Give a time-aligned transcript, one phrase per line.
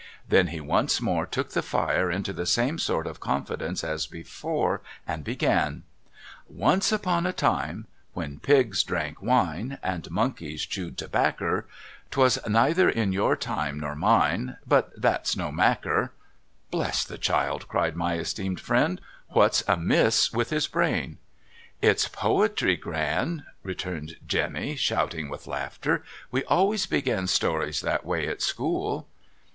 [0.27, 4.07] Then he once more took the fire into the same sort of con fidence as
[4.07, 5.83] before, and began:'
[6.49, 7.85] Once upon a time,
[8.17, 11.67] AVhen pigs drank wine, And monkeys chewed tobaccer,
[12.09, 14.57] 'Twas neither in your tinie nor mine.
[14.65, 16.11] But that's no macker
[16.71, 18.99] ——''Bless the child!' cried my esteemed friend,'
[19.29, 21.19] w hat's amiss wid\ his brain?'
[21.63, 22.75] * It's poetry.
[22.75, 29.05] Gran,* returned Jemmy, sliouting with laughter.' We always begin stories that way at school.'